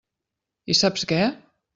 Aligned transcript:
I 0.73 0.75
saps 0.79 1.05
què? 1.11 1.19